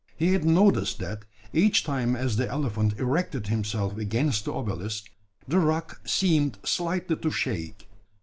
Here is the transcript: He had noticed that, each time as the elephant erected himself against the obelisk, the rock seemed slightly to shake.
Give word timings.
He 0.17 0.33
had 0.33 0.43
noticed 0.43 0.97
that, 0.97 1.25
each 1.53 1.83
time 1.83 2.15
as 2.15 2.35
the 2.35 2.49
elephant 2.49 2.95
erected 2.99 3.45
himself 3.49 3.99
against 3.99 4.45
the 4.45 4.51
obelisk, 4.51 5.11
the 5.47 5.59
rock 5.59 6.01
seemed 6.07 6.57
slightly 6.63 7.17
to 7.17 7.29
shake. 7.29 7.87